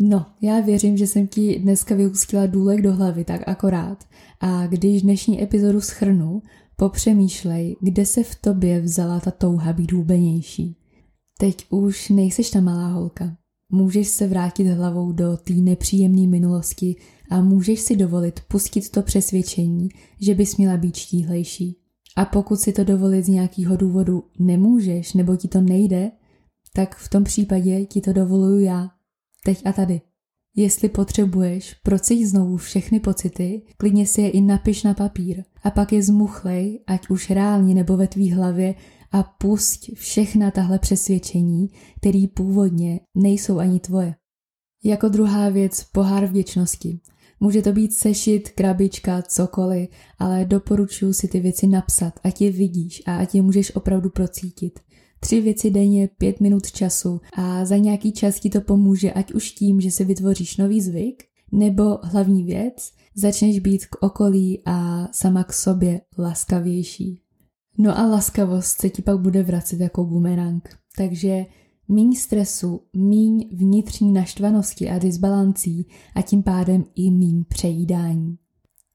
No, 0.00 0.26
já 0.42 0.60
věřím, 0.60 0.96
že 0.96 1.06
jsem 1.06 1.26
ti 1.26 1.58
dneska 1.58 1.94
vyústila 1.94 2.46
důlek 2.46 2.82
do 2.82 2.92
hlavy, 2.92 3.24
tak 3.24 3.48
akorát. 3.48 4.04
A 4.40 4.66
když 4.66 5.02
dnešní 5.02 5.42
epizodu 5.42 5.80
schrnu, 5.80 6.42
popřemýšlej, 6.76 7.76
kde 7.80 8.06
se 8.06 8.22
v 8.22 8.34
tobě 8.34 8.80
vzala 8.80 9.20
ta 9.20 9.30
touha 9.30 9.72
být 9.72 9.92
hubenější. 9.92 10.76
Teď 11.38 11.66
už 11.70 12.08
nejseš 12.08 12.50
ta 12.50 12.60
malá 12.60 12.88
holka. 12.88 13.36
Můžeš 13.72 14.08
se 14.08 14.26
vrátit 14.26 14.64
hlavou 14.64 15.12
do 15.12 15.36
té 15.36 15.52
nepříjemné 15.52 16.26
minulosti 16.26 16.96
a 17.30 17.40
můžeš 17.40 17.80
si 17.80 17.96
dovolit 17.96 18.40
pustit 18.48 18.90
to 18.90 19.02
přesvědčení, 19.02 19.88
že 20.20 20.34
bys 20.34 20.56
měla 20.56 20.76
být 20.76 20.96
štíhlejší. 20.96 21.76
A 22.16 22.24
pokud 22.24 22.60
si 22.60 22.72
to 22.72 22.84
dovolit 22.84 23.24
z 23.24 23.28
nějakého 23.28 23.76
důvodu 23.76 24.24
nemůžeš 24.38 25.14
nebo 25.14 25.36
ti 25.36 25.48
to 25.48 25.60
nejde, 25.60 26.10
tak 26.72 26.96
v 26.96 27.08
tom 27.08 27.24
případě 27.24 27.84
ti 27.84 28.00
to 28.00 28.12
dovoluju 28.12 28.58
já. 28.58 28.95
Teď 29.46 29.62
a 29.64 29.72
tady. 29.72 30.00
Jestli 30.56 30.88
potřebuješ, 30.88 31.74
procít 31.74 32.26
znovu 32.26 32.56
všechny 32.56 33.00
pocity, 33.00 33.62
klidně 33.76 34.06
si 34.06 34.20
je 34.20 34.30
i 34.30 34.40
napiš 34.40 34.82
na 34.82 34.94
papír 34.94 35.44
a 35.62 35.70
pak 35.70 35.92
je 35.92 36.02
zmuchlej, 36.02 36.80
ať 36.86 37.08
už 37.08 37.30
reálně 37.30 37.74
nebo 37.74 37.96
ve 37.96 38.08
tvý 38.08 38.32
hlavě 38.32 38.74
a 39.12 39.22
pusť 39.22 39.90
všechna 39.94 40.50
tahle 40.50 40.78
přesvědčení, 40.78 41.68
který 41.96 42.26
původně 42.26 43.00
nejsou 43.14 43.58
ani 43.58 43.80
tvoje. 43.80 44.14
Jako 44.84 45.08
druhá 45.08 45.48
věc 45.48 45.84
pohár 45.84 46.26
vděčnosti. 46.26 47.00
Může 47.40 47.62
to 47.62 47.72
být 47.72 47.94
sešit, 47.94 48.50
krabička, 48.50 49.22
cokoliv, 49.22 49.88
ale 50.18 50.44
doporučuji 50.44 51.12
si 51.12 51.28
ty 51.28 51.40
věci 51.40 51.66
napsat, 51.66 52.20
ať 52.24 52.40
je 52.40 52.50
vidíš 52.50 53.02
a 53.06 53.16
ať 53.16 53.34
je 53.34 53.42
můžeš 53.42 53.76
opravdu 53.76 54.10
procítit. 54.10 54.80
Tři 55.26 55.40
věci 55.40 55.70
denně, 55.70 56.08
pět 56.18 56.40
minut 56.40 56.72
času 56.72 57.20
a 57.36 57.64
za 57.64 57.76
nějaký 57.76 58.12
čas 58.12 58.40
ti 58.40 58.50
to 58.50 58.60
pomůže, 58.60 59.12
ať 59.12 59.34
už 59.34 59.50
tím, 59.50 59.80
že 59.80 59.90
si 59.90 60.04
vytvoříš 60.04 60.56
nový 60.56 60.80
zvyk, 60.80 61.24
nebo 61.52 61.98
hlavní 62.02 62.44
věc, 62.44 62.92
začneš 63.14 63.58
být 63.58 63.86
k 63.86 64.02
okolí 64.02 64.62
a 64.66 65.08
sama 65.12 65.44
k 65.44 65.52
sobě 65.52 66.00
laskavější. 66.18 67.22
No 67.78 67.98
a 67.98 68.06
laskavost 68.06 68.80
se 68.80 68.90
ti 68.90 69.02
pak 69.02 69.20
bude 69.20 69.42
vracet 69.42 69.80
jako 69.80 70.04
bumerang. 70.04 70.68
Takže 70.96 71.46
míň 71.88 72.14
stresu, 72.14 72.80
míň 72.96 73.48
vnitřní 73.52 74.12
naštvanosti 74.12 74.90
a 74.90 74.98
disbalancí 74.98 75.86
a 76.14 76.22
tím 76.22 76.42
pádem 76.42 76.84
i 76.94 77.10
míň 77.10 77.44
přejídání. 77.48 78.36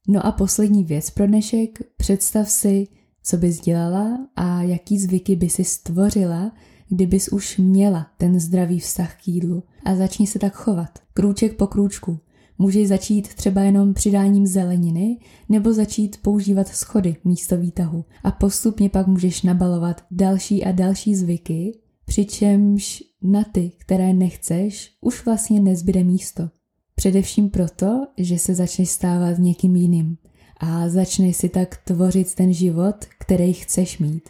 No 0.07 0.25
a 0.25 0.31
poslední 0.31 0.83
věc 0.83 1.09
pro 1.09 1.27
dnešek, 1.27 1.79
představ 1.97 2.49
si, 2.49 2.87
co 3.23 3.37
bys 3.37 3.61
dělala 3.61 4.27
a 4.35 4.61
jaký 4.61 4.99
zvyky 4.99 5.35
by 5.35 5.49
si 5.49 5.63
stvořila, 5.63 6.51
kdybys 6.89 7.27
už 7.27 7.57
měla 7.57 8.07
ten 8.17 8.39
zdravý 8.39 8.79
vztah 8.79 9.15
k 9.15 9.27
jídlu 9.27 9.63
a 9.85 9.95
začni 9.95 10.27
se 10.27 10.39
tak 10.39 10.53
chovat, 10.53 10.99
krůček 11.13 11.57
po 11.57 11.67
krůčku. 11.67 12.19
Můžeš 12.57 12.87
začít 12.87 13.33
třeba 13.33 13.61
jenom 13.61 13.93
přidáním 13.93 14.47
zeleniny 14.47 15.17
nebo 15.49 15.73
začít 15.73 16.17
používat 16.21 16.67
schody 16.67 17.15
místo 17.23 17.57
výtahu 17.57 18.05
a 18.23 18.31
postupně 18.31 18.89
pak 18.89 19.07
můžeš 19.07 19.41
nabalovat 19.41 20.03
další 20.11 20.63
a 20.63 20.71
další 20.71 21.15
zvyky, 21.15 21.79
přičemž 22.05 23.03
na 23.21 23.43
ty, 23.43 23.71
které 23.77 24.13
nechceš, 24.13 24.97
už 25.01 25.25
vlastně 25.25 25.61
nezbyde 25.61 26.03
místo. 26.03 26.49
Především 26.95 27.49
proto, 27.49 28.07
že 28.17 28.39
se 28.39 28.55
začneš 28.55 28.89
stávat 28.89 29.39
někým 29.39 29.75
jiným 29.75 30.17
a 30.61 30.89
začneš 30.89 31.37
si 31.37 31.49
tak 31.49 31.77
tvořit 31.77 32.35
ten 32.35 32.53
život, 32.53 32.95
který 33.19 33.53
chceš 33.53 33.99
mít. 33.99 34.29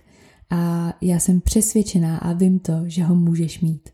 A 0.50 0.94
já 1.02 1.20
jsem 1.20 1.42
přesvědčená 1.42 2.18
a 2.18 2.34
vím 2.34 2.60
to, 2.60 2.74
že 2.86 3.04
ho 3.04 3.16
můžeš 3.16 3.62
mít. 3.62 3.90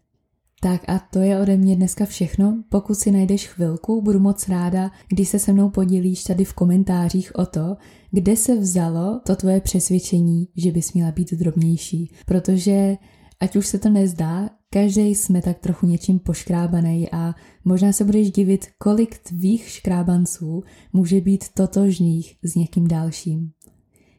Tak 0.61 0.89
a 0.89 0.99
to 0.99 1.19
je 1.19 1.39
ode 1.39 1.57
mě 1.57 1.75
dneska 1.75 2.05
všechno. 2.05 2.63
Pokud 2.69 2.95
si 2.95 3.11
najdeš 3.11 3.47
chvilku, 3.47 4.01
budu 4.01 4.19
moc 4.19 4.49
ráda, 4.49 4.91
když 5.07 5.29
se 5.29 5.39
se 5.39 5.53
mnou 5.53 5.69
podělíš 5.69 6.23
tady 6.23 6.45
v 6.45 6.53
komentářích 6.53 7.35
o 7.35 7.45
to, 7.45 7.75
kde 8.11 8.35
se 8.35 8.55
vzalo 8.55 9.21
to 9.25 9.35
tvoje 9.35 9.61
přesvědčení, 9.61 10.47
že 10.55 10.71
bys 10.71 10.93
měla 10.93 11.11
být 11.11 11.33
drobnější. 11.33 12.11
Protože 12.25 12.97
ať 13.39 13.55
už 13.55 13.67
se 13.67 13.79
to 13.79 13.89
nezdá, 13.89 14.49
každý 14.69 15.15
jsme 15.15 15.41
tak 15.41 15.59
trochu 15.59 15.85
něčím 15.85 16.19
poškrábaný 16.19 17.11
a 17.11 17.35
možná 17.65 17.91
se 17.93 18.03
budeš 18.03 18.31
divit, 18.31 18.65
kolik 18.77 19.17
tvých 19.17 19.69
škrábanců 19.69 20.63
může 20.93 21.21
být 21.21 21.49
totožných 21.53 22.35
s 22.43 22.55
někým 22.55 22.87
dalším. 22.87 23.51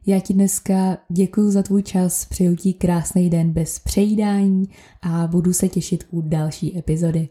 Já 0.07 0.21
ti 0.21 0.35
dneska 0.35 0.99
děkuji 1.09 1.51
za 1.51 1.63
tvůj 1.63 1.83
čas, 1.83 2.25
přeju 2.25 2.57
ti 2.57 2.73
krásný 2.73 3.31
den 3.31 3.53
bez 3.53 3.79
přejídání 3.79 4.65
a 5.03 5.27
budu 5.27 5.53
se 5.53 5.69
těšit 5.69 6.05
u 6.11 6.21
další 6.21 6.79
epizody. 6.79 7.29